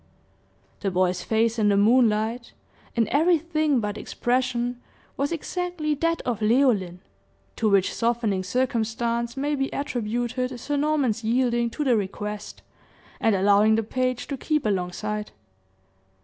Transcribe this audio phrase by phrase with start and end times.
[0.79, 2.53] The boy's face in the moonlight,
[2.95, 4.81] in everything but expression,
[5.15, 7.01] was exactly that of Leoline,
[7.57, 12.63] to which softening circumstance may be attributed Sir Norman's yielding to the request,
[13.19, 15.33] and allowing the page to keep along side.